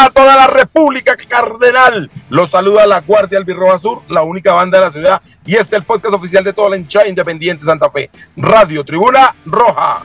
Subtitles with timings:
[0.00, 2.10] A toda la República Cardenal.
[2.30, 5.22] Los saluda la Guardia Albirroja Sur, la única banda de la ciudad.
[5.44, 8.10] Y este es el podcast oficial de toda la hinchada independiente Santa Fe.
[8.34, 9.98] Radio Tribuna Roja.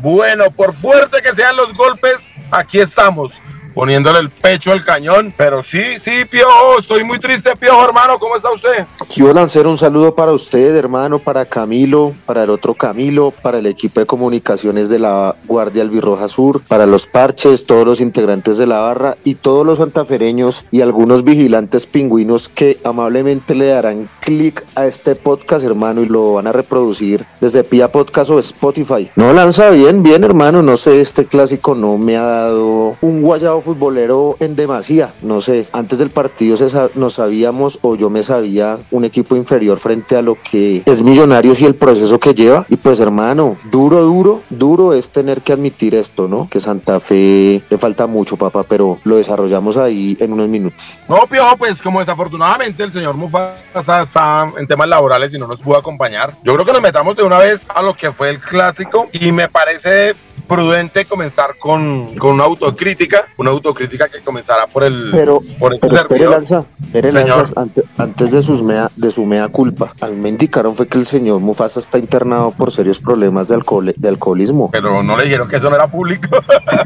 [0.00, 3.32] Bueno, por fuerte que sean los golpes, aquí estamos
[3.74, 5.34] poniéndole el pecho al cañón.
[5.36, 8.18] Pero sí, sí, Piojo, estoy muy triste, Piojo, hermano.
[8.18, 8.86] ¿Cómo está usted?
[9.12, 13.66] Quiero lanzar un saludo para usted, hermano, para Camilo, para el otro Camilo, para el
[13.66, 18.66] equipo de comunicaciones de la Guardia Albirroja Sur, para los parches, todos los integrantes de
[18.66, 24.64] la barra y todos los santafereños y algunos vigilantes pingüinos que amablemente le darán clic
[24.74, 29.10] a este podcast, hermano, y lo van a reproducir desde Pia Podcast o Spotify.
[29.16, 30.62] No lanza bien, bien, hermano.
[30.62, 35.12] No sé, este clásico no me ha dado un guayado futbolero en demasía.
[35.22, 39.78] No sé, antes del partido se nos sabíamos o yo me sabía un equipo inferior
[39.78, 42.66] frente a lo que es Millonarios y el proceso que lleva.
[42.68, 46.48] Y pues hermano, duro, duro, duro es tener que admitir esto, ¿no?
[46.48, 50.98] Que Santa Fe le falta mucho, papá, pero lo desarrollamos ahí en unos minutos.
[51.08, 55.60] No, Piojo, pues como desafortunadamente el señor Mufasa está en temas laborales y no nos
[55.60, 58.38] pudo acompañar, yo creo que nos metamos de una vez a lo que fue el
[58.38, 60.14] clásico y me parece
[60.46, 65.80] prudente comenzar con, con una autocrítica, una autocrítica que comenzara por el, Pero, por el
[65.80, 66.30] pero servidor.
[66.42, 67.38] Lanza, espere, Señor.
[67.54, 70.86] Lanza, ante- antes de su, mea, de su mea culpa, a mí me indicaron fue
[70.86, 74.70] que el señor Mufasa está internado por serios problemas de, alcohol, de alcoholismo.
[74.70, 76.28] Pero no le dijeron que eso no era público.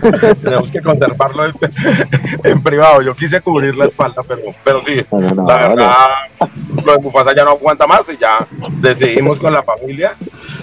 [0.43, 1.53] Tenemos que conservarlo en,
[2.45, 3.03] en privado.
[3.03, 5.93] Yo quise cubrir la espalda, pero, pero sí, No, no, no, la verdad,
[6.85, 8.47] lo de Mufasa ya no aguanta más y ya
[8.81, 10.17] decidimos con la familia.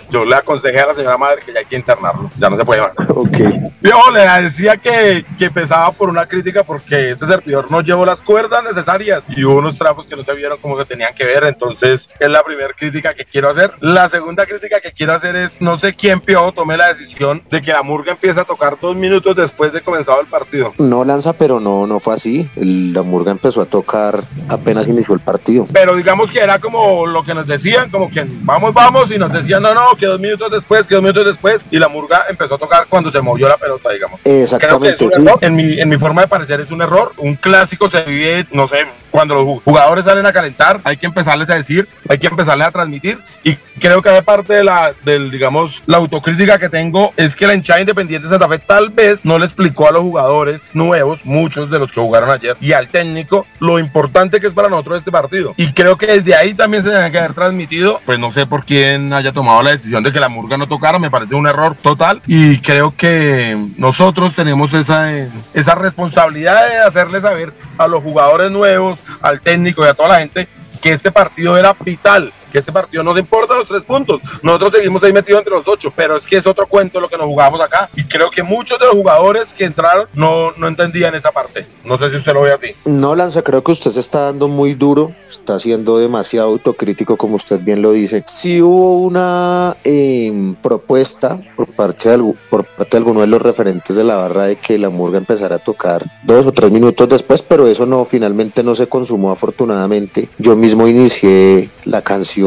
[0.10, 2.66] Yo le aconsejé a la señora madre que ya hay que internarlo, ya no se
[2.66, 2.92] puede más.
[3.10, 3.38] Ok.
[3.82, 8.22] Yo le decía que, que pesaba por una crítica porque este servidor no llevó las
[8.22, 11.44] cuerdas necesarias y hubo unos trapos que no se vieron como se tenían que ver.
[11.44, 13.72] Entonces, es la primera crítica que quiero hacer.
[13.82, 17.62] La segunda crítica que quiero hacer es: no sé quién piojo tomé la decisión de
[17.62, 20.74] que la murga empiece a tocar dos minutos después de comenzado el partido.
[20.78, 22.50] No lanza, pero no, no fue así.
[22.56, 25.68] La Murga empezó a tocar apenas inició el partido.
[25.72, 29.32] Pero digamos que era como lo que nos decían, como que vamos, vamos, y nos
[29.32, 32.56] decían, no, no, que dos minutos después, que dos minutos después, y la murga empezó
[32.56, 34.20] a tocar cuando se movió la pelota, digamos.
[34.24, 35.06] Creo que es Exactamente.
[35.06, 35.40] un error.
[35.42, 37.14] En mi, en mi forma de parecer es un error.
[37.18, 41.50] Un clásico se vive, no sé, cuando los jugadores salen a calentar, hay que empezarles
[41.50, 43.18] a decir, hay que empezarles a transmitir.
[43.46, 47.48] Y creo que de parte de la, del, digamos, la autocrítica que tengo es que
[47.48, 51.24] la hinchada independiente de Santa Fe tal vez no le explicó a los jugadores nuevos,
[51.24, 54.98] muchos de los que jugaron ayer, y al técnico, lo importante que es para nosotros
[54.98, 55.54] este partido.
[55.56, 58.66] Y creo que desde ahí también se tenía que haber transmitido, pues no sé por
[58.66, 61.78] quién haya tomado la decisión de que la murga no tocara, me parece un error
[61.82, 62.22] total.
[62.28, 68.52] Y creo que nosotros tenemos esa, eh, esa responsabilidad de hacerle saber a los jugadores
[68.52, 70.48] nuevos, al técnico y a toda la gente
[70.82, 74.22] que este partido era vital, este partido nos importa los tres puntos.
[74.42, 77.18] Nosotros seguimos ahí metidos entre los ocho, pero es que es otro cuento lo que
[77.18, 77.90] nos jugamos acá.
[77.96, 81.68] Y creo que muchos de los jugadores que entraron no, no entendían esa parte.
[81.84, 82.76] No sé si usted lo ve así.
[82.86, 87.36] No, Lanza, creo que usted se está dando muy duro, está siendo demasiado autocrítico, como
[87.36, 88.24] usted bien lo dice.
[88.28, 93.96] Sí hubo una eh, propuesta por parte, de, por parte de alguno de los referentes
[93.96, 97.42] de la barra de que la murga empezara a tocar dos o tres minutos después,
[97.42, 100.30] pero eso no, finalmente no se consumó afortunadamente.
[100.38, 102.45] Yo mismo inicié la canción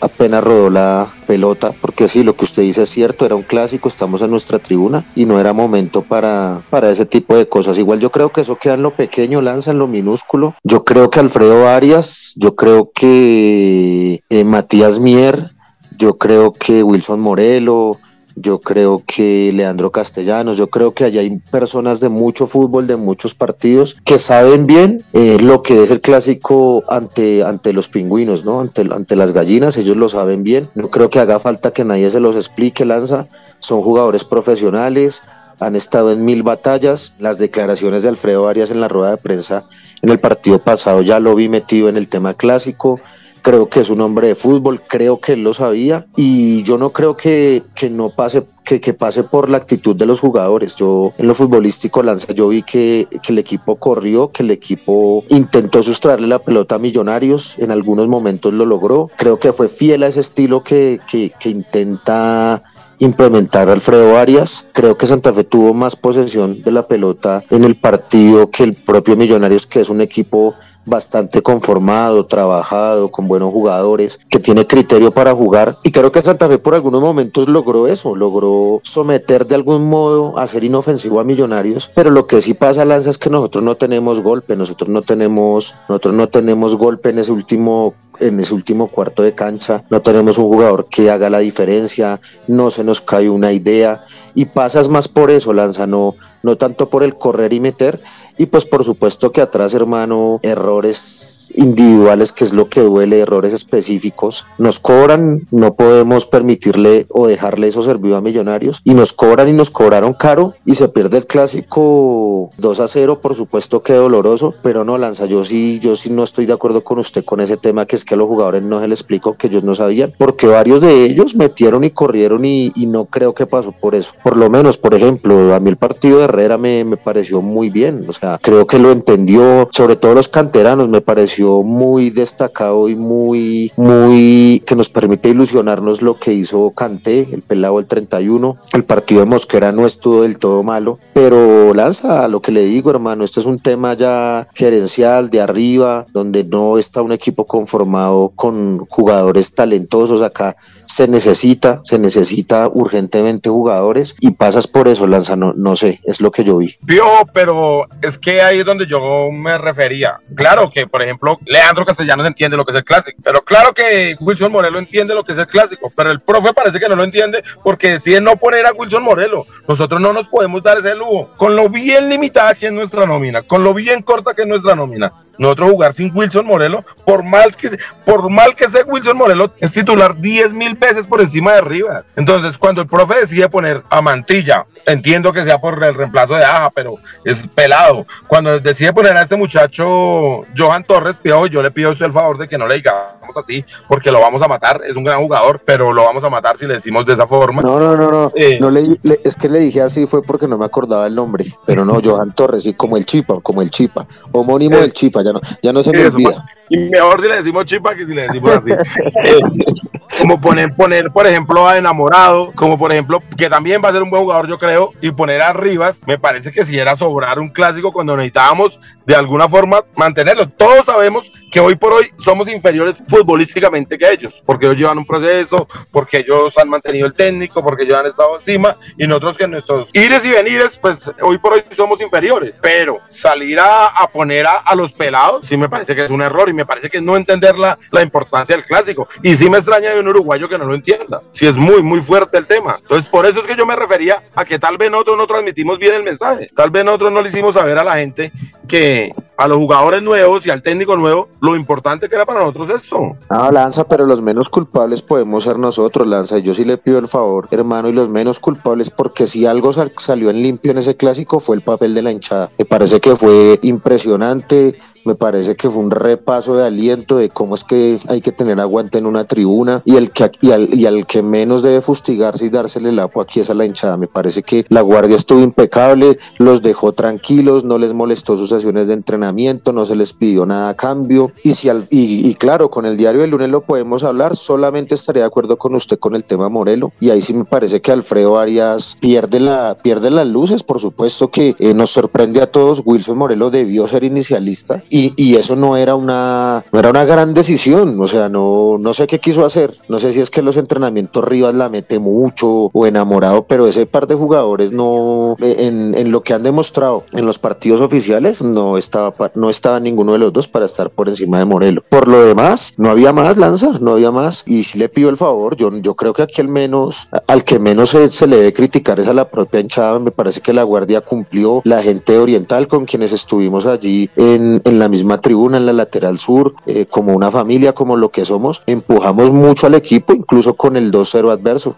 [0.00, 3.88] apenas rodó la pelota, porque sí, lo que usted dice es cierto, era un clásico,
[3.88, 7.78] estamos en nuestra tribuna y no era momento para, para ese tipo de cosas.
[7.78, 10.54] Igual yo creo que eso queda en lo pequeño, lanza en lo minúsculo.
[10.64, 15.50] Yo creo que Alfredo Arias, yo creo que eh, Matías Mier,
[15.96, 17.98] yo creo que Wilson Morelo,
[18.40, 22.96] yo creo que Leandro Castellanos, yo creo que allá hay personas de mucho fútbol, de
[22.96, 28.44] muchos partidos, que saben bien eh, lo que es el clásico ante, ante los pingüinos,
[28.44, 28.60] ¿no?
[28.60, 30.70] Ante, ante las gallinas, ellos lo saben bien.
[30.74, 33.28] No creo que haga falta que nadie se los explique, Lanza.
[33.58, 35.22] Son jugadores profesionales,
[35.58, 37.14] han estado en mil batallas.
[37.18, 39.66] Las declaraciones de Alfredo Arias en la rueda de prensa
[40.02, 43.00] en el partido pasado ya lo vi metido en el tema clásico.
[43.42, 46.90] Creo que es un hombre de fútbol, creo que él lo sabía y yo no
[46.90, 50.76] creo que, que no pase que, que pase por la actitud de los jugadores.
[50.76, 55.24] Yo en lo futbolístico Lanza, yo vi que, que el equipo corrió, que el equipo
[55.28, 59.10] intentó sustraerle la pelota a Millonarios, en algunos momentos lo logró.
[59.16, 62.62] Creo que fue fiel a ese estilo que, que, que intenta
[63.00, 64.66] implementar Alfredo Arias.
[64.72, 68.74] Creo que Santa Fe tuvo más posesión de la pelota en el partido que el
[68.74, 70.54] propio Millonarios, que es un equipo
[70.84, 75.78] bastante conformado, trabajado, con buenos jugadores, que tiene criterio para jugar.
[75.82, 80.38] Y creo que Santa Fe por algunos momentos logró eso, logró someter de algún modo
[80.38, 81.90] a ser inofensivo a Millonarios.
[81.94, 85.74] Pero lo que sí pasa, Lanza, es que nosotros no tenemos golpe, nosotros no tenemos,
[85.88, 90.38] nosotros no tenemos golpe en ese último en ese último cuarto de cancha, no tenemos
[90.38, 94.04] un jugador que haga la diferencia, no se nos cae una idea
[94.34, 98.00] y pasas más por eso, Lanza, no, no tanto por el correr y meter,
[98.40, 103.52] y pues por supuesto que atrás, hermano, errores individuales, que es lo que duele, errores
[103.52, 109.50] específicos, nos cobran, no podemos permitirle o dejarle eso servido a millonarios, y nos cobran
[109.50, 113.92] y nos cobraron caro, y se pierde el clásico 2 a 0, por supuesto que
[113.92, 117.40] doloroso, pero no, Lanza, yo sí, yo sí no estoy de acuerdo con usted con
[117.40, 119.74] ese tema, que es que a los jugadores no se les explicó que ellos no
[119.74, 123.94] sabían, porque varios de ellos metieron y corrieron y, y no creo que pasó por
[123.94, 124.14] eso.
[124.22, 127.68] Por lo menos, por ejemplo, a mí el partido de Herrera me, me pareció muy
[127.68, 132.88] bien, o sea, creo que lo entendió, sobre todo los canteranos, me pareció muy destacado
[132.88, 138.58] y muy, muy, que nos permite ilusionarnos lo que hizo Canté, el pelado del 31.
[138.72, 142.90] El partido de Mosquera no estuvo del todo malo, pero lanza lo que le digo,
[142.90, 148.32] hermano, este es un tema ya gerencial de arriba, donde no está un equipo conformado
[148.34, 150.56] con jugadores talentosos acá.
[150.86, 156.20] Se necesita, se necesita urgentemente jugadores y pasas por eso, Lanza, no, no sé, es
[156.20, 156.74] lo que yo vi.
[156.82, 160.20] Vio, pero es que ahí es donde yo me refería.
[160.34, 164.16] Claro que, por ejemplo, Leandro Castellanos entiende lo que es el clásico, pero claro que
[164.20, 167.04] Wilson Morelo entiende lo que es el clásico, pero el profe parece que no lo
[167.04, 169.46] entiende porque decide no poner a Wilson Morelo.
[169.66, 171.30] Nosotros no nos podemos dar ese lujo.
[171.36, 174.74] Con lo bien limitada que es nuestra nómina, con lo bien corta que es nuestra
[174.74, 177.70] nómina, nosotros jugar sin Wilson Morelo, por mal que,
[178.04, 182.12] por mal que sea Wilson Morelo, es titular 10 mil veces por encima de Rivas.
[182.16, 186.44] Entonces, cuando el profe decide poner a Mantilla, entiendo que sea por el reemplazo de
[186.44, 187.99] Aja, pero es pelado.
[188.26, 192.38] Cuando decide poner a este muchacho Johan Torres, pido, yo le pido usted el favor
[192.38, 194.82] de que no le digamos así, porque lo vamos a matar.
[194.86, 197.62] Es un gran jugador, pero lo vamos a matar si le decimos de esa forma.
[197.62, 198.32] No, no, no, no.
[198.34, 201.44] Eh, no le, es que le dije así fue porque no me acordaba el nombre,
[201.66, 205.32] pero no, Johan Torres, sí, como el Chipa, como el Chipa, homónimo del Chipa, ya
[205.32, 206.44] no, ya no se me olvida.
[206.68, 208.70] Y mejor si le decimos Chipa que si le decimos así.
[210.20, 214.02] Como poner, poner, por ejemplo, a Enamorado, como por ejemplo, que también va a ser
[214.02, 217.38] un buen jugador, yo creo, y poner a Rivas, me parece que si era sobrar
[217.38, 218.78] un clásico cuando necesitábamos
[219.10, 220.48] de alguna forma mantenerlo.
[220.50, 225.04] Todos sabemos que hoy por hoy somos inferiores futbolísticamente que ellos, porque ellos llevan un
[225.04, 229.48] proceso, porque ellos han mantenido el técnico, porque ellos han estado encima, y nosotros que
[229.48, 232.60] nuestros ires y venires, pues hoy por hoy somos inferiores.
[232.62, 236.22] Pero salir a, a poner a, a, los pelados, sí me parece que es un
[236.22, 239.08] error, y me parece que no entender la, la importancia del clásico.
[239.24, 241.20] Y sí me extraña de un uruguayo que no lo entienda.
[241.32, 242.78] Si es muy, muy fuerte el tema.
[242.80, 245.80] Entonces, por eso es que yo me refería a que tal vez nosotros no transmitimos
[245.80, 246.48] bien el mensaje.
[246.54, 248.30] Tal vez nosotros no le hicimos saber a la gente
[248.68, 248.99] que
[249.36, 253.16] a los jugadores nuevos y al técnico nuevo lo importante que era para nosotros esto.
[253.30, 256.38] No, Lanza, pero los menos culpables podemos ser nosotros, Lanza.
[256.38, 259.92] Yo sí le pido el favor, hermano, y los menos culpables, porque si algo sal
[259.96, 262.50] salió en limpio en ese clásico fue el papel de la hinchada.
[262.58, 267.54] Me parece que fue impresionante me parece que fue un repaso de aliento de cómo
[267.54, 270.86] es que hay que tener aguante en una tribuna y, el que, y, al, y
[270.86, 273.96] al que menos debe fustigarse y dársele el agua aquí es a la hinchada.
[273.96, 278.88] Me parece que la guardia estuvo impecable, los dejó tranquilos, no les molestó sus sesiones
[278.94, 281.32] entrenamiento, no se les pidió nada a cambio.
[281.42, 285.22] Y, si al, y, claro, con el diario del lunes lo podemos hablar, solamente estaría
[285.22, 286.92] de acuerdo con usted con el tema Morelo.
[287.00, 291.30] Y ahí sí me parece que Alfredo Arias pierde, la, pierde las luces, por supuesto
[291.30, 292.82] que eh, nos sorprende a todos.
[292.84, 297.34] Wilson Morelo debió ser inicialista y, y, eso no era una no era una gran
[297.34, 300.56] decisión, o sea, no, no sé qué quiso hacer, no sé si es que los
[300.56, 306.10] entrenamientos Rivas la mete mucho o enamorado, pero ese par de jugadores no, en, en
[306.10, 310.32] lo que han demostrado en los partidos oficiales, no estaba, no estaba ninguno de los
[310.32, 311.82] dos para estar por encima de Morelo.
[311.88, 315.16] Por lo demás, no había más lanza, no había más, y si le pido el
[315.16, 318.52] favor, yo, yo creo que aquí al menos, al que menos se, se le debe
[318.52, 322.68] criticar es a la propia hinchada, me parece que la Guardia cumplió, la gente oriental
[322.68, 327.14] con quienes estuvimos allí en, en la misma tribuna, en la lateral sur, eh, como
[327.14, 331.76] una familia, como lo que somos, empujamos mucho al equipo, incluso con el 2-0 adverso.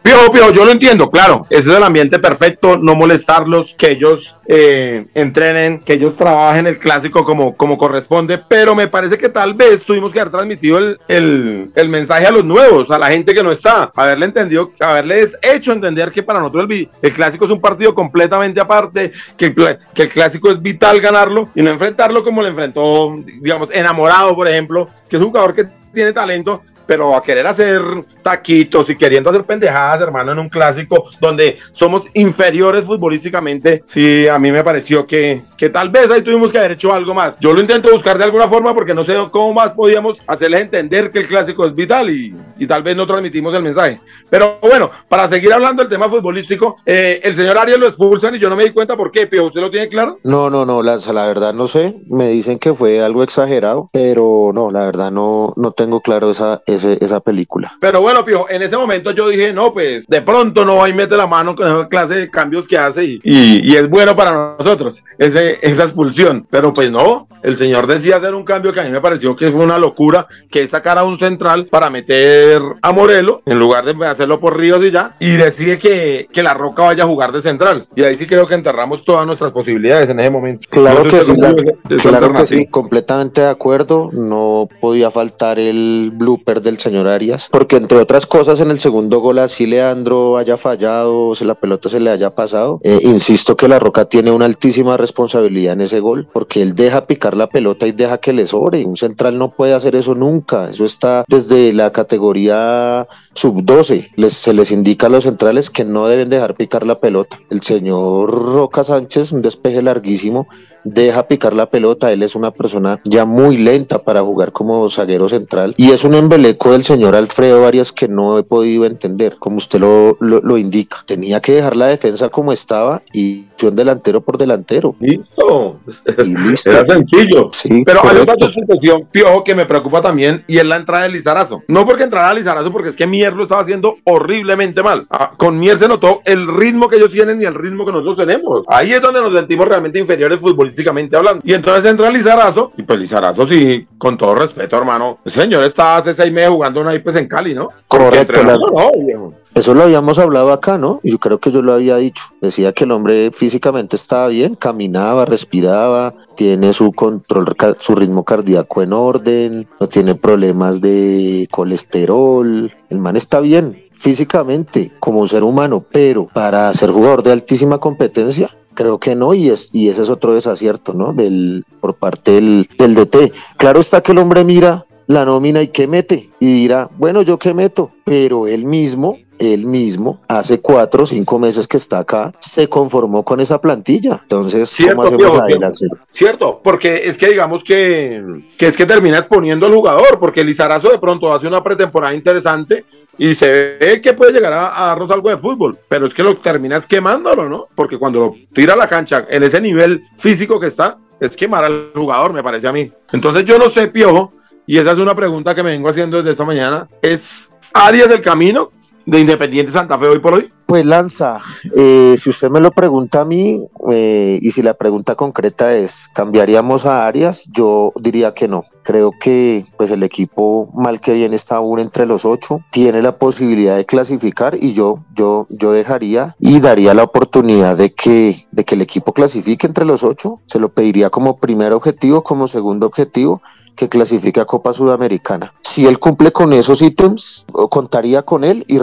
[0.52, 5.80] Yo lo entiendo, claro, ese es el ambiente perfecto, no molestarlos, que ellos eh, entrenen,
[5.80, 10.12] que ellos trabajen el clásico como, como corresponde, pero me parece que tal vez tuvimos
[10.12, 13.52] que haber transmitido el, el, el mensaje a los nuevos, a la gente que no
[13.52, 17.94] está, haberle entendido, haberles hecho entender que para nosotros el, el clásico es un partido
[17.94, 19.52] completamente aparte, que
[19.94, 24.48] que el clásico es vital ganarlo y no enfrentarlo como lo enfrentó digamos, enamorado, por
[24.48, 27.82] ejemplo, que es un jugador que tiene talento, pero a querer hacer
[28.22, 34.38] taquitos y queriendo hacer pendejadas, hermano, en un clásico donde somos inferiores futbolísticamente, sí, a
[34.38, 37.38] mí me pareció que, que tal vez ahí tuvimos que haber hecho algo más.
[37.40, 41.10] Yo lo intento buscar de alguna forma porque no sé cómo más podíamos hacerles entender
[41.10, 44.00] que el clásico es vital y, y tal vez no transmitimos el mensaje.
[44.30, 48.38] Pero bueno, para seguir hablando del tema futbolístico, eh, el señor Arias lo expulsan y
[48.38, 50.18] yo no me di cuenta por qué, pero ¿usted lo tiene claro?
[50.24, 51.94] No, no, no, Lanza, la verdad no sé.
[52.08, 56.62] Me dicen que fue algo exagerado, pero no, la verdad no, no tengo claro esa,
[56.74, 57.76] ese, esa película.
[57.80, 60.92] Pero bueno, Pio, en ese momento yo dije, no, pues de pronto no va y
[60.92, 64.16] mete la mano con esa clase de cambios que hace y, y, y es bueno
[64.16, 66.46] para nosotros ese, esa expulsión.
[66.50, 69.50] Pero pues no, el señor decía hacer un cambio que a mí me pareció que
[69.50, 73.84] fue una locura, que es sacar a un central para meter a Morelo en lugar
[73.84, 77.32] de hacerlo por Ríos y ya, y decide que, que la Roca vaya a jugar
[77.32, 77.86] de central.
[77.94, 80.68] Y ahí sí creo que enterramos todas nuestras posibilidades en ese momento.
[80.70, 81.54] Claro, que, sí, la,
[81.98, 84.10] claro que sí, completamente de acuerdo.
[84.12, 89.20] No podía faltar el blooper del señor Arias, porque entre otras cosas en el segundo
[89.20, 92.80] gol así Leandro haya fallado, o si la pelota se le haya pasado.
[92.82, 97.06] Eh, insisto que la Roca tiene una altísima responsabilidad en ese gol, porque él deja
[97.06, 98.84] picar la pelota y deja que le sobre.
[98.84, 100.70] Un central no puede hacer eso nunca.
[100.70, 104.10] Eso está desde la categoría sub-12.
[104.16, 107.40] Les, se les indica a los centrales que no deben dejar picar la pelota.
[107.50, 110.48] El señor Roca Sánchez, un despeje larguísimo,
[110.84, 112.12] deja picar la pelota.
[112.12, 115.74] Él es una persona ya muy lenta para jugar como zaguero central.
[115.76, 119.80] Y es un embeleco del señor Alfredo Arias que no he podido entender, como usted
[119.80, 120.98] lo, lo, lo indica.
[121.06, 124.94] Tenía que dejar la defensa como estaba y un delantero por delantero.
[125.00, 125.78] Listo.
[126.18, 126.70] listo.
[126.70, 127.50] Era sencillo.
[127.52, 128.32] Sí, Pero correcto.
[128.32, 131.62] hay otra situación, Piojo, que me preocupa también y es la entrada de Lizarazo.
[131.68, 135.06] No porque entrara Lizarazo, porque es que Mier lo estaba haciendo horriblemente mal.
[135.08, 138.16] Ah, con Mier se notó el ritmo que ellos tienen y el ritmo que nosotros
[138.16, 138.64] tenemos.
[138.66, 141.40] Ahí es donde nos sentimos realmente inferiores futbolísticamente hablando.
[141.44, 145.18] Y entonces entra Lizarazo, y pues Lizarazo, sí, con todo respeto, hermano.
[145.24, 147.68] El señor está hace seis meses jugando una IPS en Cali, ¿no?
[147.86, 148.42] Correcto.
[148.42, 148.54] La...
[148.56, 149.34] No, viejo.
[149.54, 151.00] Eso lo habíamos hablado acá, ¿no?
[151.02, 152.24] Y yo creo que yo lo había dicho.
[152.40, 158.82] Decía que el hombre físicamente estaba bien, caminaba, respiraba, tiene su control, su ritmo cardíaco
[158.82, 162.72] en orden, no tiene problemas de colesterol.
[162.88, 168.48] El man está bien físicamente como ser humano, pero para ser jugador de altísima competencia,
[168.74, 171.12] Creo que no, y, es, y ese es otro desacierto, ¿no?
[171.12, 173.30] Del, por parte del, del DT.
[173.58, 177.38] Claro está que el hombre mira la nómina y qué mete, y dirá, bueno, yo
[177.38, 182.32] qué meto, pero él mismo él mismo, hace cuatro o cinco meses que está acá,
[182.38, 184.20] se conformó con esa plantilla.
[184.22, 185.82] Entonces, cierto, ¿cómo hacemos
[186.12, 190.90] cierto, porque es que digamos que, que es que termina exponiendo al jugador, porque Lizarazo
[190.90, 192.84] de pronto hace una pretemporada interesante
[193.18, 196.22] y se ve que puede llegar a, a, darnos algo de fútbol, pero es que
[196.22, 197.66] lo terminas quemándolo, ¿no?
[197.74, 201.64] Porque cuando lo tira a la cancha en ese nivel físico que está, es quemar
[201.64, 202.90] al jugador, me parece a mí.
[203.12, 204.32] Entonces yo no sé, Piojo,
[204.66, 208.22] y esa es una pregunta que me vengo haciendo desde esta mañana, ¿es Arias el
[208.22, 208.70] camino?
[209.06, 210.50] De Independiente Santa Fe hoy por hoy?
[210.66, 211.38] Pues Lanza,
[211.76, 216.08] eh, si usted me lo pregunta a mí eh, y si la pregunta concreta es,
[216.14, 217.50] ¿cambiaríamos a Arias?
[217.52, 218.64] Yo diría que no.
[218.82, 223.18] Creo que pues el equipo mal que bien está aún entre los ocho, tiene la
[223.18, 228.64] posibilidad de clasificar y yo, yo, yo dejaría y daría la oportunidad de que, de
[228.64, 230.40] que el equipo clasifique entre los ocho.
[230.46, 233.42] Se lo pediría como primer objetivo, como segundo objetivo
[233.76, 235.52] que clasifique a Copa Sudamericana.
[235.60, 238.78] Si él cumple con esos ítems, contaría con él y,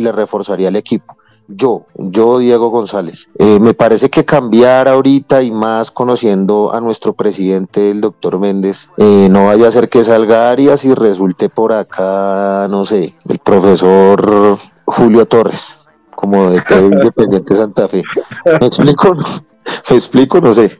[0.00, 1.16] le reforzaría el equipo.
[1.46, 3.28] Yo, yo Diego González.
[3.38, 8.88] Eh, me parece que cambiar ahorita y más conociendo a nuestro presidente, el doctor Méndez,
[8.96, 13.38] eh, no vaya a ser que salga Arias y resulte por acá, no sé, el
[13.38, 15.84] profesor Julio Torres,
[16.14, 18.02] como de Independiente Santa Fe.
[18.46, 19.14] ¿Me explico?
[19.90, 20.40] ¿Me explico?
[20.40, 20.78] No sé.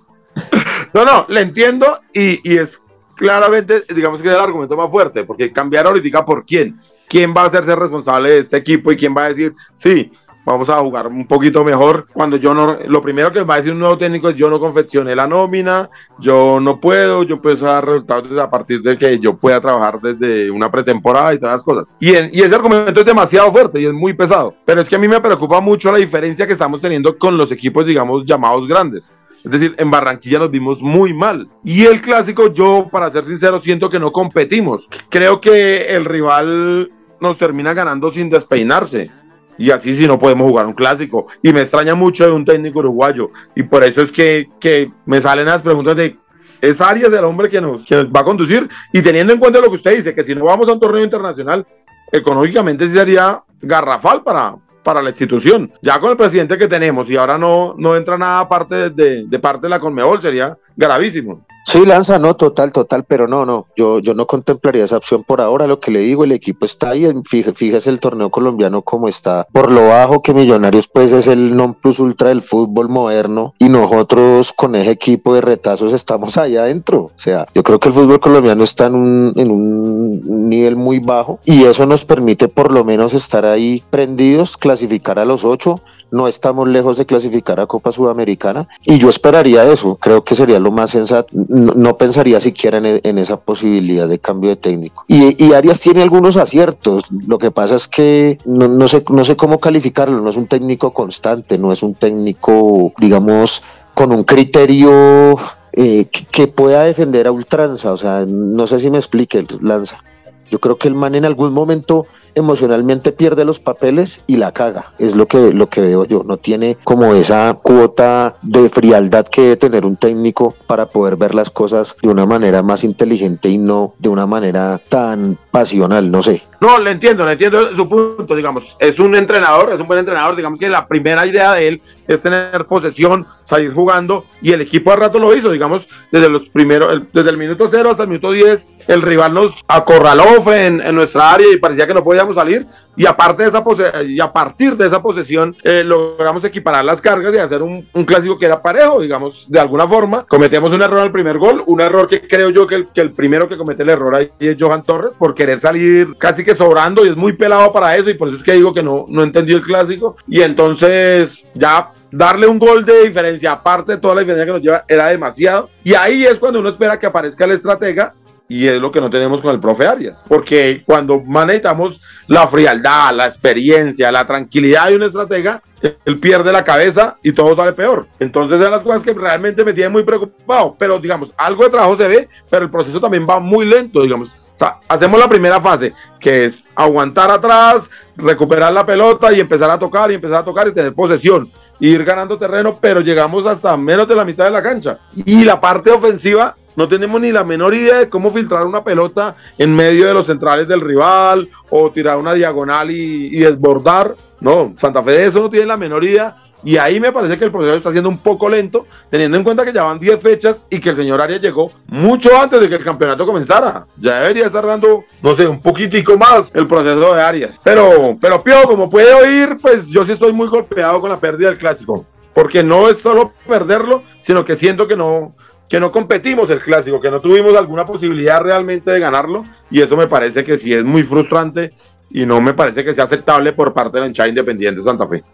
[0.95, 2.81] No, no, le entiendo y, y es
[3.15, 6.79] claramente, digamos que es el argumento más fuerte, porque cambiar ahorita por quién.
[7.09, 10.11] ¿Quién va a hacerse responsable de este equipo y quién va a decir, sí,
[10.45, 12.07] vamos a jugar un poquito mejor?
[12.13, 14.59] Cuando yo no, lo primero que va a decir un nuevo técnico es yo no
[14.59, 19.37] confeccioné la nómina, yo no puedo, yo puedo dar resultados a partir de que yo
[19.37, 21.97] pueda trabajar desde una pretemporada y todas las cosas.
[22.01, 25.09] Y, ese argumento es demasiado fuerte y es muy pesado, pero es que a mí
[25.09, 29.13] me preocupa mucho la diferencia que estamos teniendo con los equipos, digamos, llamados grandes.
[29.45, 31.49] Es decir, en Barranquilla nos vimos muy mal.
[31.63, 34.89] Y el clásico, yo, para ser sincero, siento que no competimos.
[35.11, 39.11] Creo que el rival nos termina ganando sin despeinarse.
[39.59, 41.27] Y así si no podemos jugar un clásico.
[41.43, 43.31] Y me extraña mucho de un técnico uruguayo.
[43.55, 46.17] Y por eso es que, que me salen las preguntas de,
[46.63, 48.67] ¿es Arias el hombre que nos, que nos va a conducir?
[48.95, 51.05] Y teniendo en cuenta lo que usted dice, que si no vamos a un torneo
[51.05, 51.67] internacional,
[52.11, 55.73] económicamente sí sería garrafal para, para la institución.
[55.83, 59.39] Ya con el presidente que tenemos y ahora no, no entra nada aparte de, de
[59.41, 61.45] parte de la Conmebol, sería gravísimo.
[61.67, 65.41] Sí, Lanza, no, total, total, pero no, no, yo, yo no contemplaría esa opción por
[65.41, 69.47] ahora, lo que le digo, el equipo está ahí, fíjese, el torneo colombiano como está,
[69.51, 73.71] por lo bajo que Millonarios pues es el non plus ultra del fútbol moderno y
[73.71, 77.95] nosotros con ese equipo de retazos estamos allá adentro, o sea, yo creo que el
[77.95, 82.71] fútbol colombiano está en un, en un nivel muy bajo y eso nos permite por
[82.71, 85.81] lo menos estar ahí prendidos, clasificar a los ocho,
[86.11, 90.61] no estamos lejos de clasificar a Copa Sudamericana y yo esperaría eso, creo que sería
[90.61, 95.05] lo más sensato, no, pensaría siquiera en, esa posibilidad de cambio de técnico.
[95.09, 99.61] Y, Arias tiene algunos aciertos, lo que pasa es que no, sé, no sé cómo
[99.61, 103.63] calificarlo, no es un técnico constante, no es un técnico, digamos,
[103.95, 105.37] con un criterio
[105.73, 110.03] eh, que, pueda defender a ultranza, o sea, no sé si me explique, Lanza.
[110.51, 114.93] Yo creo que el man en algún momento emocionalmente pierde los papeles y la caga.
[114.99, 116.23] Es lo que, lo que veo yo.
[116.25, 121.35] No tiene como esa cuota de frialdad que debe tener un técnico para poder ver
[121.35, 126.21] las cosas de una manera más inteligente y no de una manera tan pasional, no
[126.21, 126.43] sé.
[126.61, 128.77] No, le entiendo, le entiendo su punto, digamos.
[128.81, 132.21] Es un entrenador, es un buen entrenador, digamos que la primera idea de él es
[132.21, 137.03] tener posesión, salir jugando y el equipo a rato lo hizo, digamos, desde los primeros,
[137.13, 141.31] desde el minuto cero hasta el minuto 10, el rival nos acorraló en, en nuestra
[141.31, 143.65] área y parecía que no podía salir y aparte de esa
[144.05, 148.39] y a partir de esa posesión eh, logramos equiparar las cargas y hacer un, clásico
[148.39, 150.25] que era parejo, digamos, de alguna forma.
[150.25, 153.13] Cometemos un error al primer gol, un error que creo yo que el, que el
[153.13, 157.05] primero que comete el error ahí es Johan Torres por querer salir casi que sobrando
[157.05, 159.23] y es muy pelado para eso y por eso es que digo que no, no
[159.23, 164.21] entendió el clásico y entonces ya darle un gol de diferencia aparte de toda la
[164.23, 167.51] diferencia que nos lleva era demasiado y ahí es cuando uno espera que aparezca el
[167.53, 168.15] estratega
[168.49, 170.23] y es lo que no tenemos con el profe Arias.
[170.29, 175.63] Porque cuando manejamos la frialdad, la experiencia, la tranquilidad de un estratega,
[176.05, 178.07] él pierde la cabeza y todo sale peor.
[178.19, 180.75] Entonces, son las cosas que realmente me tienen muy preocupado.
[180.79, 184.35] Pero, digamos, algo de trabajo se ve, pero el proceso también va muy lento, digamos.
[184.35, 189.71] O sea, hacemos la primera fase, que es aguantar atrás, recuperar la pelota y empezar
[189.71, 191.51] a tocar y empezar a tocar y tener posesión,
[191.81, 195.01] ir ganando terreno, pero llegamos hasta menos de la mitad de la cancha.
[195.27, 199.37] Y la parte ofensiva no tenemos ni la menor idea de cómo filtrar una pelota
[199.59, 204.15] en medio de los centrales del rival o tirar una diagonal y, desbordar.
[204.41, 206.37] No, Santa Fe de eso no tiene la menor idea.
[206.65, 209.67] Y ahí me parece que el proceso está siendo un poco lento, teniendo en cuenta
[209.67, 212.77] que ya van 10 fechas y que el señor Arias llegó mucho antes de que
[212.77, 213.87] el campeonato comenzara.
[213.99, 217.61] Ya debería estar dando, no sé, un poquitico más el proceso de Arias.
[217.63, 221.49] Pero, pero Pio, como puede oír, pues yo sí estoy muy golpeado con la pérdida
[221.49, 222.07] del clásico.
[222.33, 225.35] Porque no es solo perderlo, sino que siento que no,
[225.75, 229.97] que no competimos el clásico, que no tuvimos alguna posibilidad realmente de ganarlo y eso
[229.97, 231.73] me parece que sí es muy frustrante
[232.11, 235.09] y no me parece que sea aceptable por parte de la hinchada independiente de Santa
[235.09, 235.25] Fe.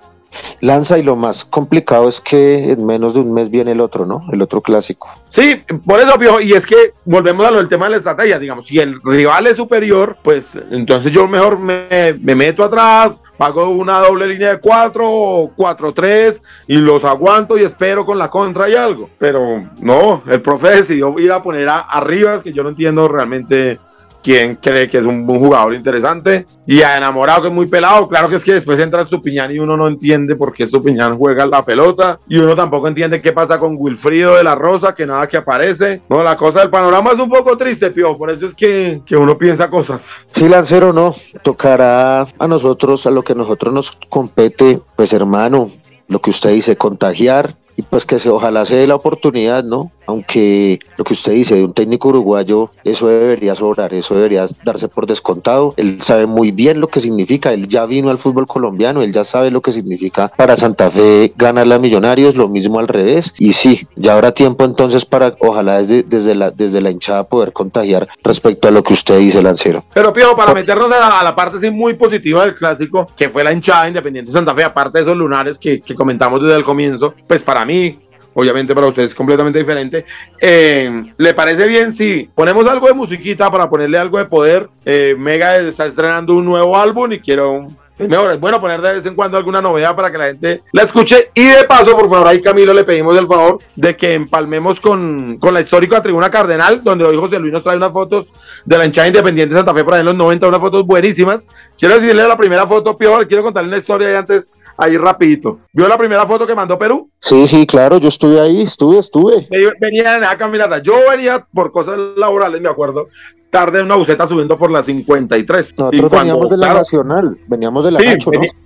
[0.60, 4.06] Lanza y lo más complicado es que en menos de un mes viene el otro,
[4.06, 4.26] ¿no?
[4.32, 5.08] El otro clásico.
[5.28, 8.38] Sí, por eso, Piojo, y es que volvemos a lo del tema de la estrategia,
[8.38, 11.86] digamos, si el rival es superior, pues entonces yo mejor me,
[12.20, 17.56] me meto atrás, pago una doble línea de cuatro o cuatro tres y los aguanto
[17.56, 19.08] y espero con la contra y algo.
[19.18, 23.08] Pero no, el profe decidió ir a poner a, arriba, es que yo no entiendo
[23.08, 23.78] realmente
[24.22, 28.08] quién cree que es un, buen jugador interesante y a enamorado que es muy pelado.
[28.08, 31.46] Claro que es que después entra Estupiñán y uno no entiende por qué Estupiñán juega
[31.46, 35.26] la pelota y uno tampoco entiende qué pasa con Wilfrido de la Rosa, que nada
[35.26, 36.02] que aparece.
[36.08, 39.16] No, la cosa del panorama es un poco triste, Pío, por eso es que, que
[39.16, 40.26] uno piensa cosas.
[40.32, 45.70] Sí, Lancero, no, tocará a nosotros, a lo que nosotros nos compete, pues hermano,
[46.08, 49.90] lo que usted dice, contagiar y pues que se, ojalá se dé la oportunidad, ¿no?
[50.10, 54.88] Aunque lo que usted dice de un técnico uruguayo, eso debería sobrar, eso debería darse
[54.88, 55.74] por descontado.
[55.76, 59.24] Él sabe muy bien lo que significa, él ya vino al fútbol colombiano, él ya
[59.24, 63.34] sabe lo que significa para Santa Fe ganar a Millonarios, lo mismo al revés.
[63.38, 67.52] Y sí, ya habrá tiempo entonces para, ojalá desde, desde, la, desde la hinchada poder
[67.52, 69.84] contagiar respecto a lo que usted dice, Lancero.
[69.94, 73.52] Pero Pío, para meternos a, la parte sí muy positiva del clásico, que fue la
[73.52, 77.42] hinchada Independiente Santa Fe, aparte de esos lunares que, que comentamos desde el comienzo, pues
[77.42, 77.98] para mí
[78.40, 80.04] obviamente para ustedes es completamente diferente.
[80.40, 84.68] Eh, ¿Le parece bien si ponemos algo de musiquita para ponerle algo de poder?
[84.84, 87.68] Eh, Mega está estrenando un nuevo álbum y quiero
[88.08, 90.82] mejor, es bueno poner de vez en cuando alguna novedad para que la gente la
[90.82, 91.30] escuche.
[91.34, 95.38] Y de paso, por favor, ahí Camilo le pedimos el favor de que empalmemos con,
[95.38, 98.32] con la histórica tribuna Cardenal, donde hoy José Luis nos trae unas fotos
[98.64, 101.48] de la hinchada independiente de Santa Fe por ahí en los 90, unas fotos buenísimas.
[101.78, 105.58] Quiero decirle la primera foto, Pio, quiero contarle una historia ahí antes, ahí rapidito.
[105.72, 107.10] ¿Vio la primera foto que mandó Perú?
[107.20, 109.46] Sí, sí, claro, yo estuve ahí, estuve, estuve.
[109.80, 110.78] Venía en la caminata.
[110.78, 113.08] Yo venía por cosas laborales, me acuerdo,
[113.50, 115.74] tarde en una buseta subiendo por la 53.
[115.76, 118.06] Nosotros veníamos de la Nacional, veníamos de la sí,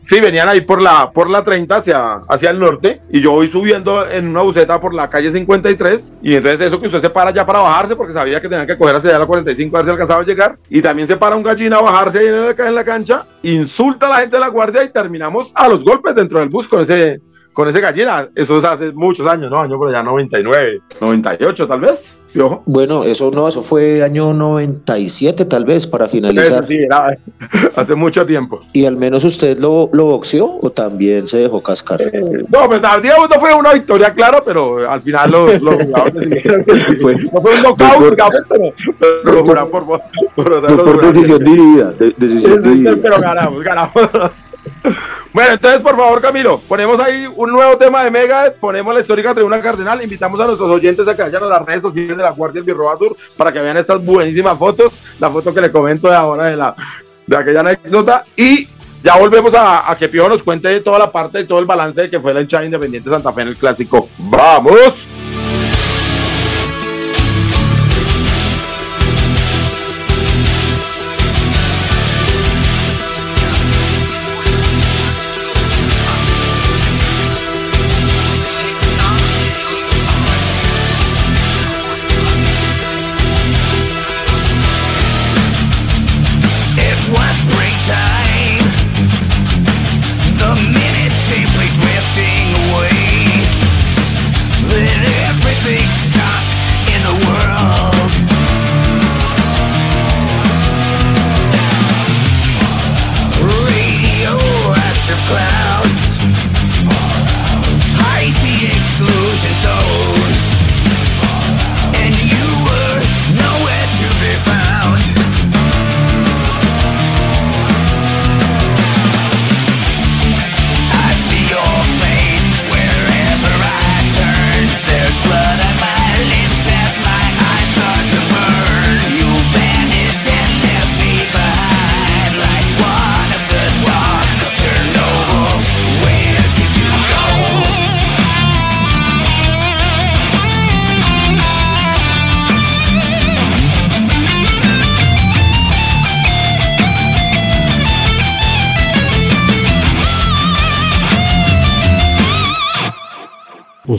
[0.03, 3.49] sí, venían ahí por la, por la 30 hacia, hacia el norte y yo voy
[3.49, 7.31] subiendo en una buseta por la calle 53 y entonces eso que usted se para
[7.31, 9.91] ya para bajarse porque sabía que tenían que coger hacia la 45 a ver si
[9.91, 12.75] alcanzaba a llegar y también se para un gallina a bajarse ahí en la, en
[12.75, 16.41] la cancha, insulta a la gente de la guardia y terminamos a los golpes dentro
[16.41, 17.21] del bus con ese
[17.55, 18.29] con ese gallina.
[18.35, 19.61] Eso es hace muchos años, ¿no?
[19.61, 22.19] Año por allá 99, 98 tal vez.
[22.67, 26.67] Bueno, eso no, eso fue año 97 tal vez para finalizar.
[26.67, 27.17] sí, era
[27.77, 28.61] hace mucho tiempo.
[28.73, 32.03] ¿Y al menos usted lo, lo boxeó o también se dejó cascar?
[32.03, 36.29] Eh, no, pues digamos, no fue una victoria, claro, pero al final los, los jugadores
[37.01, 40.03] pues, no fue un knockout, por, pero, pero, por, por,
[40.35, 41.93] por, por decisión dividida.
[42.17, 42.97] decisión dividida.
[43.01, 43.93] Pero ganamos, ganamos.
[45.35, 49.35] Bueno, entonces, por favor, Camilo, ponemos ahí un nuevo tema de Mega, ponemos la histórica
[49.35, 52.31] tribuna cardenal, invitamos a nuestros oyentes a que vayan a las redes sociales de la
[52.31, 56.09] Guardia del Birroba Sur para que vean estas buenísimas fotos, la foto que le comento
[56.09, 56.77] de ahora de, la,
[57.27, 58.69] de aquella anécdota, y
[59.03, 62.03] ya volvemos a, a que Pío nos cuente toda la parte y todo el balance
[62.03, 64.09] de que fue la hinchada independiente Santa Fe en el clásico.
[64.17, 65.09] ¡Vamos!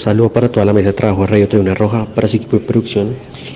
[0.06, 2.64] Saludo para toda la mesa de trabajo de Radio Tribuna Roja, para su equipo de
[2.64, 3.16] producción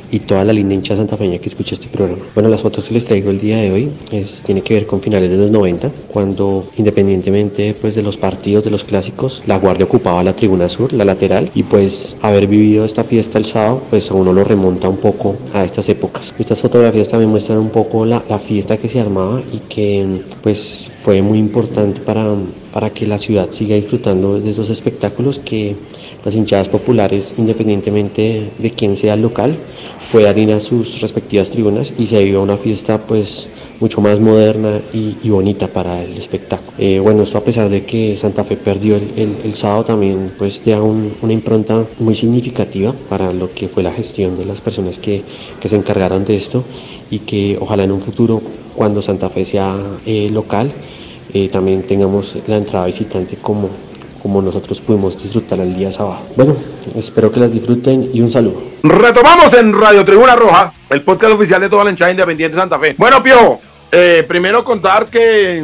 [0.09, 2.23] y toda la linda hincha santafeña que escucha este programa.
[2.33, 4.99] Bueno, las fotos que les traigo el día de hoy es, tiene que ver con
[4.99, 9.85] finales de los 90, cuando independientemente pues, de los partidos, de los clásicos, la Guardia
[9.85, 14.09] ocupaba la tribuna sur, la lateral, y pues haber vivido esta fiesta el sábado, pues
[14.09, 16.33] a uno lo remonta un poco a estas épocas.
[16.39, 20.91] Estas fotografías también muestran un poco la, la fiesta que se armaba y que pues
[21.03, 22.25] fue muy importante para
[22.73, 25.75] para que la ciudad siga disfrutando de esos espectáculos que
[26.23, 29.55] las hinchadas populares, independientemente de quién sea el local,
[30.11, 34.81] puedan ir a sus respectivas tribunas y se viva una fiesta pues mucho más moderna
[34.93, 36.71] y, bonita para el espectáculo.
[36.77, 40.81] Eh, bueno, esto a pesar de que Santa Fe perdió el, sábado también pues da
[40.81, 45.23] una impronta muy significativa para lo que fue la gestión de las personas que,
[45.63, 46.63] se encargaron de esto
[47.11, 48.41] y que ojalá en un futuro
[48.75, 50.71] cuando Santa Fe sea eh, local
[51.33, 53.69] eh, también tengamos la entrada visitante como,
[54.21, 56.21] como nosotros pudimos disfrutar el día sábado.
[56.35, 56.55] Bueno,
[56.95, 58.61] espero que las disfruten y un saludo.
[58.83, 62.79] Retomamos en Radio Tribuna Roja, el podcast oficial de toda la hinchada independiente de Santa
[62.79, 62.95] Fe.
[62.97, 63.59] Bueno, Pio,
[63.91, 65.63] eh, primero contar que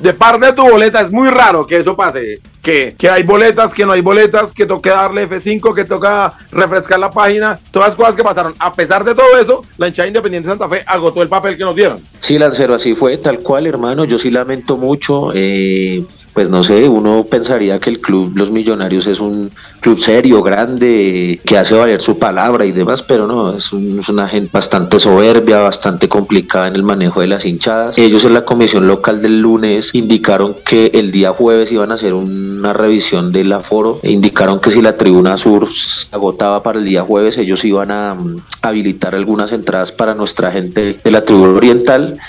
[0.00, 2.40] de parte de tu boleta es muy raro que eso pase.
[2.62, 6.98] Que, que, hay boletas, que no hay boletas, que toque darle F5, que toca refrescar
[6.98, 8.52] la página, todas las cosas que pasaron.
[8.58, 11.64] A pesar de todo eso, la hinchada independiente de Santa Fe agotó el papel que
[11.64, 12.02] nos dieron.
[12.20, 14.04] Sí, Lancero, así fue, tal cual, hermano.
[14.04, 15.30] Yo sí lamento mucho.
[15.34, 16.04] Eh,
[16.38, 21.40] pues no sé, uno pensaría que el club Los Millonarios es un club serio, grande,
[21.44, 26.08] que hace valer su palabra y demás, pero no, es, una gente bastante soberbia, bastante
[26.08, 27.98] complicada en el manejo de las hinchadas.
[27.98, 32.14] Ellos en la comisión local del lunes indicaron que el día jueves iban a hacer
[32.14, 36.84] una revisión del aforo e indicaron que si la tribuna sur se agotaba para el
[36.84, 41.56] día jueves, ellos iban a mm, habilitar algunas entradas para nuestra gente de la tribuna
[41.56, 42.20] oriental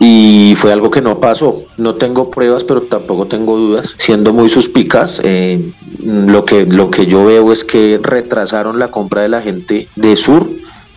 [0.00, 1.64] y fue algo que no pasó.
[1.76, 3.94] No tengo pruebas, pero tampoco tengo dudas.
[3.98, 9.22] Siendo muy suspicaz, eh, lo, que, lo que yo veo es que retrasaron la compra
[9.22, 10.48] de la gente de Sur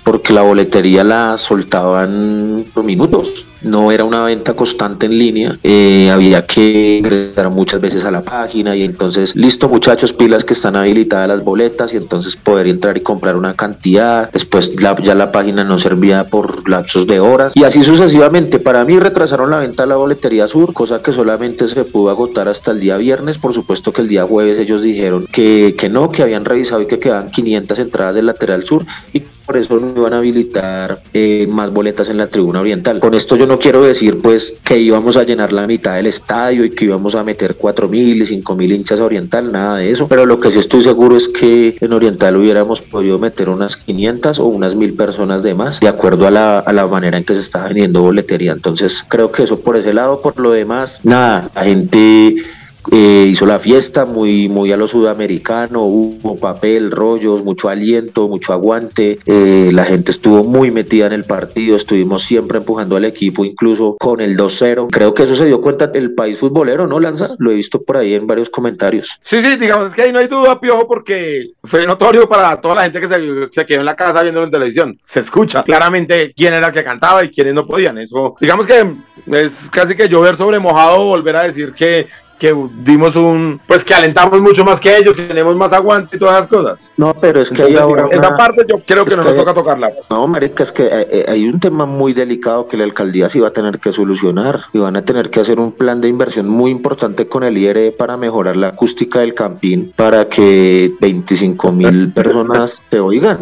[0.03, 6.09] porque la boletería la soltaban por minutos no era una venta constante en línea, eh,
[6.11, 10.75] había que ingresar muchas veces a la página y entonces, listo muchachos, pilas que están
[10.75, 15.63] habilitadas las boletas y entonces poder entrar y comprar una cantidad, después ya la página
[15.63, 18.59] no servía por lapsos de horas y así sucesivamente.
[18.59, 22.47] Para mí retrasaron la venta de la boletería sur, cosa que solamente se pudo agotar
[22.47, 26.11] hasta el día viernes, por supuesto que el día jueves ellos dijeron que, que no,
[26.11, 29.21] que habían revisado y que quedaban 500 entradas del lateral sur y
[29.51, 32.99] por eso no iban a habilitar eh, más boletas en la tribuna oriental.
[32.99, 36.65] Con esto yo no quiero decir pues que íbamos a llenar la mitad del estadio
[36.65, 40.25] y que íbamos a meter 4.000 y 5.000 hinchas a oriental, nada de eso, pero
[40.25, 44.45] lo que sí estoy seguro es que en oriental hubiéramos podido meter unas 500 o
[44.45, 47.39] unas 1.000 personas de más, de acuerdo a la, a la manera en que se
[47.39, 48.51] está vendiendo boletería.
[48.51, 52.43] Entonces creo que eso por ese lado, por lo demás, nada, la gente
[52.89, 58.53] eh, hizo la fiesta muy, muy a lo sudamericano, hubo papel, rollos, mucho aliento, mucho
[58.53, 63.45] aguante, eh, la gente estuvo muy metida en el partido, estuvimos siempre empujando al equipo,
[63.45, 64.87] incluso con el 2-0.
[64.91, 67.35] Creo que eso se dio cuenta el país futbolero, ¿no, Lanza?
[67.37, 69.19] Lo he visto por ahí en varios comentarios.
[69.21, 72.75] Sí, sí, digamos es que ahí no hay duda, Piojo, porque fue notorio para toda
[72.75, 74.99] la gente que se, quedó en la casa viéndolo en televisión.
[75.03, 77.97] Se escucha claramente quién era el que cantaba y quiénes no podían.
[77.97, 78.95] Eso, digamos que
[79.27, 82.07] es casi que llover sobre mojado volver a decir que
[82.41, 86.19] que dimos un, pues que alentamos mucho más que ellos, que tenemos más aguante y
[86.19, 86.91] todas las cosas.
[86.97, 89.91] No, pero es que hay ahora esa parte yo creo que no nos toca tocarla.
[90.09, 93.39] No, marica, es que eh, eh, hay, un tema muy delicado que la alcaldía sí
[93.39, 96.49] va a tener que solucionar y van a tener que hacer un plan de inversión
[96.49, 102.11] muy importante con el IRE para mejorar la acústica del campín para que 25 mil
[102.15, 103.37] personas te oigan.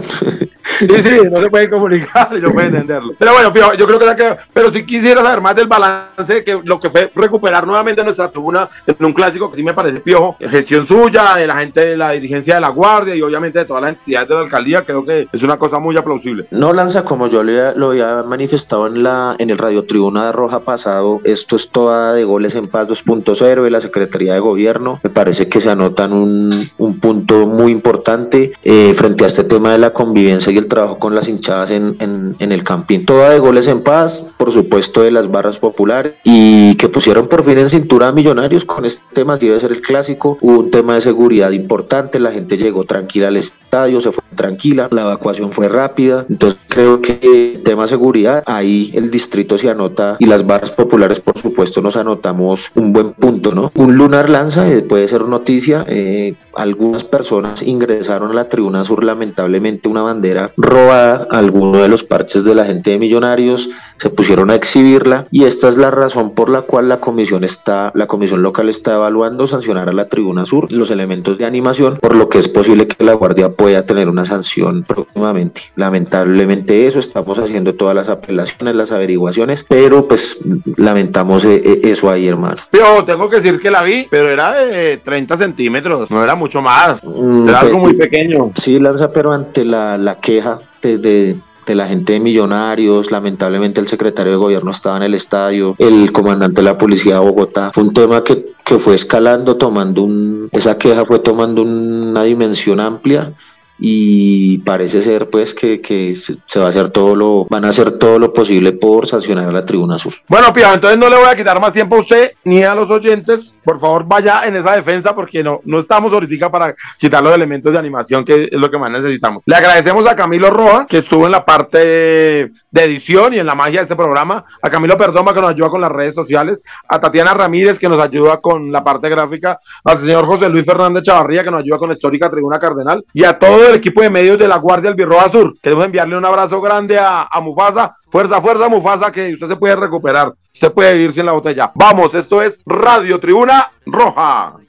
[0.77, 3.13] Sí, sí, no se puede comunicar, yo puedo entenderlo.
[3.17, 6.89] Pero bueno, yo creo que pero si quisiera saber más del balance, que lo que
[6.89, 11.36] fue recuperar nuevamente nuestra tribuna en un clásico que sí me parece piojo, gestión suya,
[11.36, 14.30] de la gente de la dirigencia de la Guardia y obviamente de todas las entidades
[14.30, 16.47] de la alcaldía, creo que es una cosa muy aplausible.
[16.52, 20.62] No, Lanza, como yo lo había manifestado en, la, en el Radio Tribuna de Roja
[20.62, 24.99] pasado, esto es toda de goles en paz 2.0 de la Secretaría de Gobierno.
[25.04, 29.71] Me parece que se anotan un, un punto muy importante eh, frente a este tema
[29.71, 33.06] de la convivencia y el trabajo con las hinchadas en, en, en el campín.
[33.06, 37.43] Toda de goles en paz, por supuesto de las barras populares y que pusieron por
[37.43, 40.38] fin en cintura a millonarios este tema, debe ser el clásico.
[40.42, 44.88] Hubo un tema de seguridad importante, la gente llegó tranquila al estadio, se fue tranquila,
[44.91, 46.25] la evacuación fue rápida.
[46.29, 50.71] Entonces creo que el tema de seguridad, ahí el distrito se anota y las barras
[50.71, 53.71] populares, por supuesto, nos anotamos un buen punto, ¿no?
[53.75, 59.03] Un lunar lanza, eh, puede ser noticia, eh, algunas personas ingresaron a la tribuna sur,
[59.03, 64.49] lamentablemente una bandera robada, algunos de los parches de la gente de Millonarios se pusieron
[64.49, 68.41] a exhibirla y esta es la razón por la cual la comisión está, la comisión
[68.41, 72.39] local está evaluando sancionar a la tribuna sur los elementos de animación, por lo que
[72.39, 75.63] es posible que la guardia pueda tener una sanción próximamente.
[75.76, 80.39] Lamentablemente eso, estamos haciendo todas las apelaciones, las averiguaciones, pero pues
[80.78, 82.56] lamentamos eh, eh, eso ahí, hermano.
[82.72, 86.62] Pero tengo que decir que la vi, pero era de 30 centímetros, no era mucho
[86.62, 88.54] más, mm, era algo muy pequeño.
[88.56, 91.36] Sí, Lanza, pero ante la, la queja de,
[91.69, 96.13] de la gente de Millonarios, lamentablemente el secretario de gobierno estaba en el estadio, el
[96.13, 97.72] comandante de la policía de Bogotá.
[97.74, 102.80] Fue un tema que, que fue escalando, tomando un, esa queja fue tomando una dimensión
[102.80, 103.34] amplia
[103.80, 105.80] y parece ser pues que,
[106.15, 109.52] se va a hacer todo lo van a hacer todo lo posible por sancionar a
[109.52, 110.13] la tribuna sur.
[110.28, 112.89] Bueno, Pia, entonces no le voy a quitar más tiempo a usted ni a los
[112.89, 113.56] oyentes.
[113.63, 117.72] Por favor, vaya en esa defensa porque no, no estamos ahorita para quitar los elementos
[117.72, 119.44] de animación que es lo que más necesitamos.
[119.46, 123.56] Le agradecemos a Camilo Rojas que estuvo en la parte de edición y en la
[123.56, 127.00] magia de este programa, a Camilo Perdoma que nos ayuda con las redes sociales, a
[127.00, 131.44] Tatiana Ramírez que nos ayuda con la parte gráfica, al señor José Luis Fernández Chavarría
[131.44, 134.38] que nos ayuda con la histórica Tribuna Cardenal y a todo el equipo de medios
[134.38, 135.53] de la Guardia Albirroja Sur.
[135.62, 137.93] Queremos enviarle un abrazo grande a, a Mufasa.
[138.10, 140.34] Fuerza, fuerza, Mufasa, que usted se puede recuperar.
[140.53, 141.71] Usted puede irse en la botella.
[141.75, 144.60] Vamos, esto es Radio Tribuna Roja.